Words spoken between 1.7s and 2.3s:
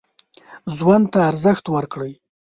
ورکړئ.